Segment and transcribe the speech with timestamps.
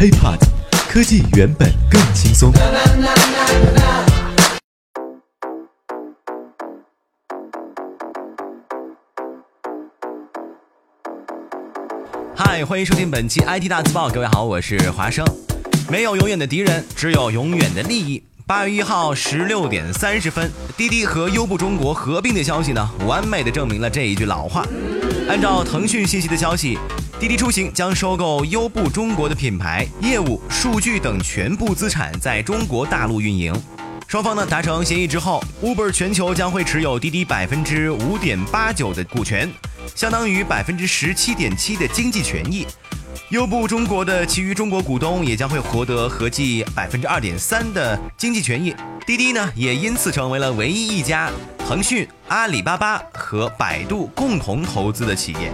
[0.00, 0.38] HiPod，
[0.88, 2.50] 科技原本更轻松。
[12.34, 14.08] 嗨，欢迎收听本期 IT 大字报。
[14.08, 15.22] 各位好，我是华生。
[15.90, 18.24] 没有永远的敌人，只有永远的利益。
[18.46, 24.64] 八月一号十六点三十分，滴滴和优步中国合并的消息呢，完美的证明了这一句老话。
[25.28, 26.78] 按照腾讯信息的消息，
[27.20, 33.54] 滴滴出行将收购优步中国的品牌、业务、数据等全部资产，在中国大陆运营。
[34.08, 39.52] 双方呢达成协议之后，Uber 全球将会持有滴滴百分之五点八九的股权。
[39.94, 42.66] 相当于百分之十七点七的经济权益，
[43.28, 48.74] 优步中国的其余中国股东也将会获得合计百分之二点三的经济权益。
[49.06, 51.30] 滴滴呢，也因此成为了唯一一家
[51.68, 55.52] 腾讯、阿里巴巴和百度共同投资的企业。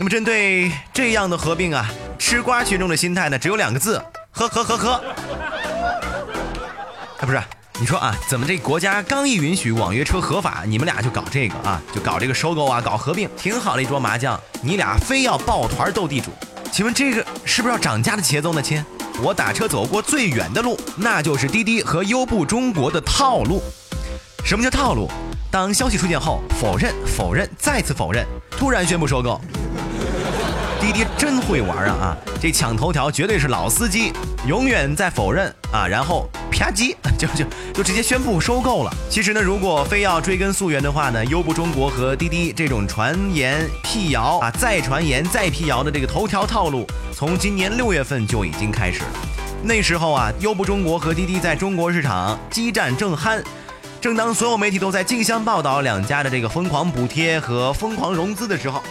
[0.00, 1.86] 那么，针对这样的合并啊，
[2.18, 4.92] 吃瓜群众的心态呢，只有两个字：呵呵呵呵。
[7.18, 7.38] 啊，不是。
[7.78, 16.30] 你说啊，怎么这国家刚一允许网约车合法，你们俩就搞这个啊，就搞这个收购啊，搞合并，挺好的一桌麻将，你俩非要抱团斗地主，
[16.72, 18.62] 请问这个是不是要涨价的节奏呢？
[18.62, 18.82] 亲，
[19.22, 23.62] 我打车走过最远的路，那就是滴滴和优步中国的套路。
[24.46, 25.10] 什么叫套路？
[25.50, 29.38] 当消息出现后，否认，否认，再次否认，突然宣布收购。
[30.80, 32.16] 滴滴真会玩啊啊！
[32.40, 34.12] 这抢头条绝对是老司机，
[34.46, 36.28] 永远在否认啊，然后。
[36.50, 38.92] 啪叽， 就就就直接宣布收购了。
[39.08, 49.10] 其实呢，如果非要追根溯源的话呢，优步中国和滴滴这种传言辟谣啊，再传言再辟谣的这个头条套路，从今年六月份就已经开始了。
[49.62, 53.42] 那时候啊，优步中国和滴滴在中国市场激战正酣，
[54.00, 58.80] 正当所有媒体都在竞相报道两家的这个疯狂补贴和疯狂融资的时候。《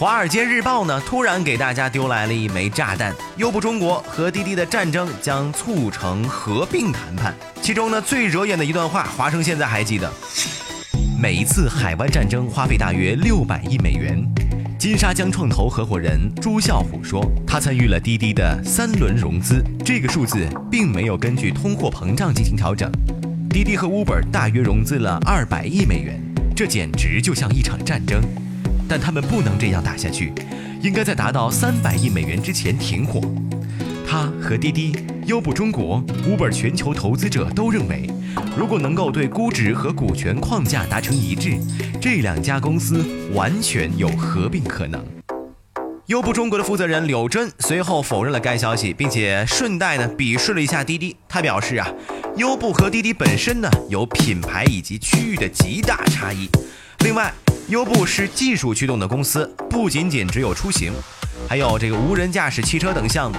[0.00, 7.34] 华尔街日报》呢，突然给大家丢来了一枚炸弹：优步中国和滴滴的战争将促成合并谈判。
[7.60, 10.10] 其中呢，最惹眼的一段话，华生现在还记得。
[11.20, 14.26] 每一次海湾战争花费大约六百亿美元。
[14.78, 22.90] 金沙江创投合伙人朱啸虎说，他参与了滴滴的三轮融资，这个数字并没有根据通货膨胀进行调整。
[23.50, 26.18] 滴滴和 Uber 大约融资了二百亿美元，
[26.56, 28.18] 这简直就像一场战争。
[28.90, 30.32] 但他们不能这样打下去，
[30.82, 33.20] 应该在达到三百亿美元之前停火。
[34.04, 34.92] 他和滴滴、
[35.26, 38.10] 优步中国、Uber 全球投资者都认为，
[38.58, 41.56] 如果能够对估值和股权框架达成一致，
[42.00, 45.00] 这两家公司完全有合并可能。
[46.06, 51.16] 优步中国的负责人柳真随后否认了该消息，并且顺带呢鄙视了一下滴滴。
[51.28, 51.86] 他表示啊，
[52.36, 56.48] 优步和滴滴本身呢有品牌以及区域的极大差异。
[57.04, 57.32] 另外。
[57.70, 60.92] 优步是技术驱动的公司，不仅仅只有出行，
[61.48, 63.38] 还有这个无人驾驶汽车等项目。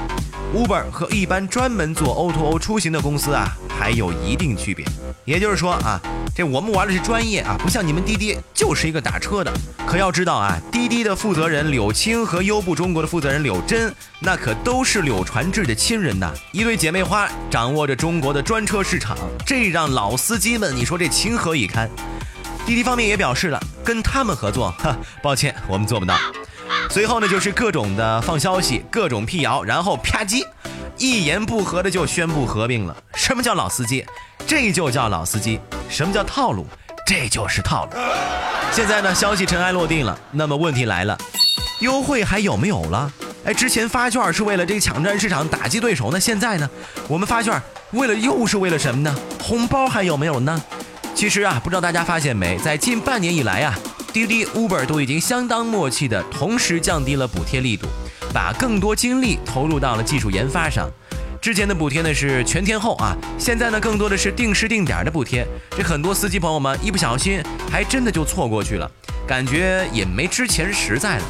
[0.55, 3.45] Uber 和一般专门做 O2O 出行的公司啊，
[3.77, 4.85] 还有一定区别。
[5.25, 5.99] 也就是说啊，
[6.33, 9.51] 这我们玩的是专业啊，不像你们滴滴就是一个打车的。
[9.85, 21.89] 可要知道啊，滴滴的负责人柳青和优步中国的负责人柳真，那可都是柳传志的亲人呐，一对姐妹花，掌握着中国的专车市场，这让老司机们，你说这情何以堪？
[22.71, 26.15] 滴滴方面也表示了跟他们合作，哈，抱歉，我们做不到。
[26.89, 30.41] 随后呢，就是各种的放消息，各种辟谣，然后啪叽，
[30.95, 32.95] 一言不合的就宣布合并了。
[33.13, 34.05] 什么叫老司机？
[34.47, 35.59] 这就叫老司机。
[35.89, 36.65] 什么叫套路？
[37.05, 37.91] 这就是套路。
[38.71, 41.17] 现在呢，消息尘埃落定了，那么问题来了，
[41.81, 43.11] 优惠还有没有了？
[43.43, 46.69] 哎，之前发券是为了这个抢占市场、打击对手，那现在呢，
[47.09, 47.61] 我们发券
[47.91, 49.13] 为了又是为了什么呢？
[49.43, 50.61] 红包还有没有呢？
[51.13, 53.77] 其实啊，不知道大家发现没，在近半年以来啊，
[54.11, 57.88] 滴滴、Uber 都已经相当默契的同时降低了补贴力度，
[58.33, 60.89] 把更多精力投入到了技术研发上。
[61.39, 65.45] 之前的补贴呢是全天候啊，现在呢更多的是定时定点的补贴。
[65.77, 68.89] 这很多司机朋友们一不小心还真的就错过去了，
[69.28, 71.23] 感觉也没之前实在了。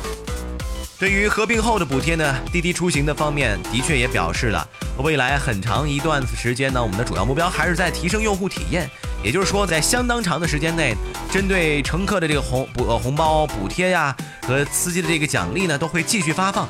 [0.98, 4.66] 对于合并后的补贴呢，滴滴出行的方面的确也表示了，
[5.00, 8.90] 未来很长一段时间呢，我们的主要目标还是在提升用户体验。
[9.24, 10.96] 也就是说，在相当长的时间内，
[11.32, 14.16] 针对乘客的这个红补呃红包补贴呀
[14.48, 16.68] 和司机的这个奖励呢，都会继续发放。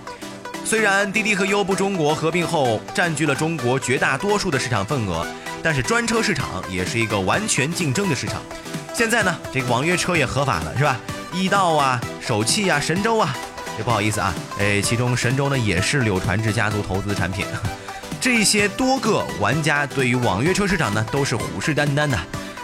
[0.63, 5.25] 虽然滴滴和优步中国合并后占据了中国绝大多数的市场份额，
[5.63, 8.41] 但是专车市场也是一个完全竞争的市场。
[8.93, 10.99] 现在呢，这个网约车也合法了，是吧？
[11.33, 13.35] 易到啊，首汽啊，神州啊。
[13.77, 17.45] 也不好意思啊，哎，其中神州呢也是柳传志家族投资的产品，
[18.21, 22.17] 这些多个玩家对于网约车市场呢都是虎视眈眈的。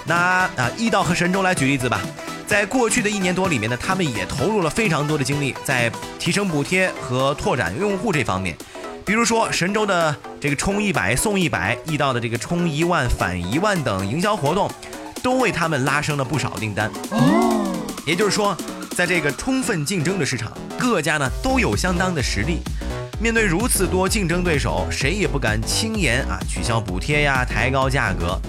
[0.05, 1.99] 那啊易道和神州来举例子吧，
[2.45, 8.55] 在过去的一年多里面呢，他们也投入了非常多的精力在提升补贴和拓展用户这方面。
[9.03, 14.69] 比如说神州的这个充一百送一百，易道的这个充一万返一万等营销活动，
[15.23, 16.91] 都为他们拉升了不少订单。
[17.09, 17.75] 哦，
[18.05, 18.55] 也就是说，
[18.95, 22.59] 在这个充分竞争的市场，各家呢都有相当的实力。
[23.19, 28.39] 面对如此多竞争对手，谁也不敢轻言啊取消补贴呀，抬高价格。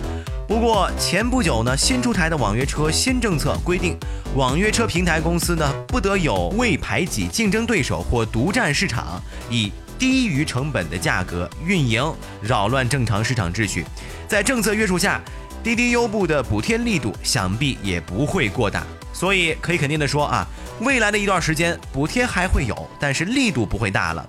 [0.47, 3.97] 不过前不久呢，新出台的网约车新政策规定，
[4.35, 13.87] 网约车平台公司呢不得有为排挤竞争对手或独占市场，以低于成本的价格运营，扰乱正常市场秩序。
[14.29, 15.19] 在政策约束下，
[15.62, 18.85] 滴滴优步的补贴力度想必也不会过大。
[19.14, 20.47] 所以可以肯定的说啊，
[20.81, 24.29] 未来的一段时间补贴还会有，但是力度不会大了。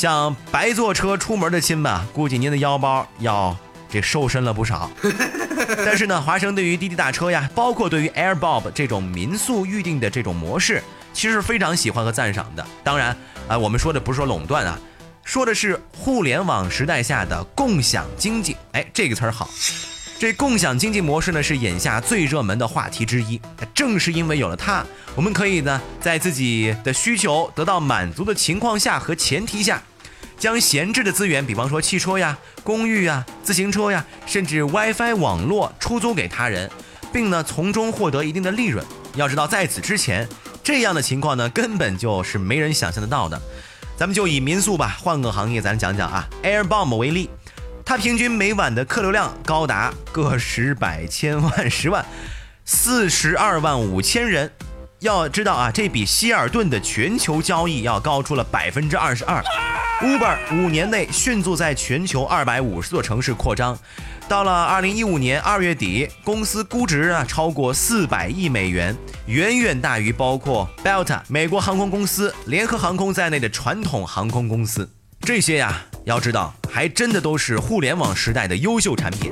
[0.00, 3.54] 像白坐车出门的亲们，估计您的腰包要
[3.86, 4.90] 这瘦身了不少。
[5.84, 10.82] 但是呢，华生对于滴滴打车呀，包括对于 AirBob 这种民宿预定的这种模式，
[11.12, 12.66] 其实是非常喜欢和赞赏的。
[12.82, 13.14] 当然
[13.46, 14.80] 啊，我们说的不是说垄断啊，
[15.22, 18.56] 说的是互联网时代下的共享经济。
[18.72, 19.50] 哎，这个词儿好。
[20.18, 23.38] 这共享经济模式呢，是眼下最热门的话题之一。
[23.74, 24.82] 正是因为有了它，
[25.14, 29.82] 我们可以呢，在自己的需求得到满足的情况下和前提下，
[30.40, 36.68] 将闲置的资源，比方说汽车呀、公寓呀、自行车呀，甚至 WiFi 网络出租给他人，
[37.12, 38.82] 并呢从中获得一定的利润。
[39.16, 40.26] 要知道，在此之前，
[40.64, 43.38] 这样的情况呢，根本就是没人想象得到的。
[43.98, 47.28] 咱们就以民宿吧，换个行业，咱讲讲啊，AirBomb 为例。
[47.84, 52.02] 它平均每晚的客流量高达个十百千万十万，
[52.64, 54.50] 四十二万五千人。
[55.00, 59.42] 要知道啊，这比希尔顿的全球交易要高出了百分之二十二。
[60.00, 63.78] Uber 五年内迅速在全球二百五十座城市扩张，
[64.26, 74.88] 到了二零一五年二月底，公司估值啊超过四百亿美元，远远大于包括 Delta 美国航空公司、联合航空在内的传统航空公司。
[75.20, 75.82] 这些呀。
[76.06, 79.30] 要知道，还真的都是互联网时代的优秀产品。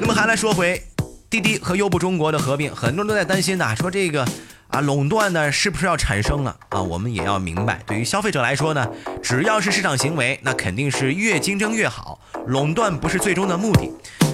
[0.00, 0.80] 那么还来说回
[1.28, 4.24] 滴滴和优步中国的合并，很多人都在担心呐，说这个
[4.68, 6.82] 啊垄断呢是不是要产生了啊？
[6.82, 8.86] 我们也要明白，对于消费者来说呢，
[9.22, 13.90] 只要是市场行为，那肯定是越竞争越好，垄断不是最终的目的。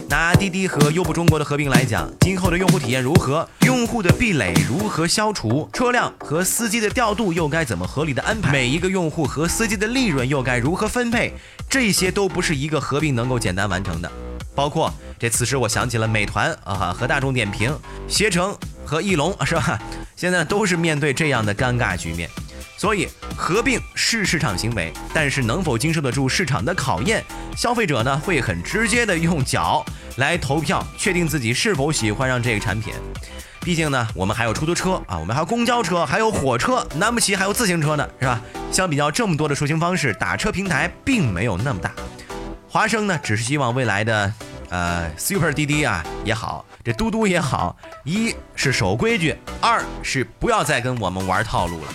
[0.08, 3.48] 拿滴滴和优步中国的合并来讲，今后的用户体验如何？
[3.60, 5.66] 用户的壁垒如何消除？
[5.72, 8.52] 车辆和司机的调度又该怎么合理的安排？
[8.52, 11.32] 每一个用户和司机的利润又该如何分配？
[11.66, 14.12] 这些都不是一个合并能够简单完成的。
[14.54, 17.74] 包括这，此时我想起了美团啊和大众点评、
[18.06, 19.80] 携程和翼龙，是吧？
[20.16, 22.28] 现在都是面对这样的尴尬局面。
[22.76, 27.22] 所以合并是市场行为，但是能否经受得住市场的考验？
[27.56, 29.84] 消费者呢会很直接的用脚
[30.16, 32.92] 来投票，确定自己是否喜欢上这个产品。
[33.60, 38.40] 毕竟呢，我们还有出租车啊，我们还有公交车，还有火车，难不起还有自行车呢，是吧？
[38.72, 41.92] 相比较这么多的出行方式，打车平台并没有那么大。
[42.68, 44.32] 华生呢，只是希望未来的
[44.70, 51.92] 呃 Super 滴滴啊也好，这嘟嘟也好，一是守规矩，二是不要再跟我们玩套路了。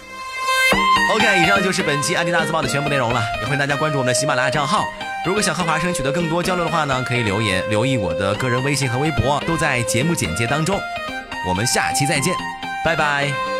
[1.14, 3.22] OK，以上就是本期《安迪大字报》的全部内容了。
[3.40, 4.84] 也欢迎大家关注我们的喜马拉雅账号。
[5.26, 10.80] 如果想和华生取得更多交流的话呢，可以留言留意我的个人微信和微博，都在节目简介当中。
[11.48, 12.34] 我们下期再见，
[12.84, 13.57] 拜拜。